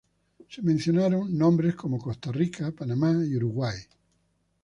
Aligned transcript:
Se 0.49 0.63
mencionaron 0.63 1.37
nombres 1.37 1.75
como 1.75 1.99
Costa 1.99 2.31
Rica, 2.31 2.71
Panamá 2.71 3.21
y 3.23 3.35
Uruguay. 3.35 3.75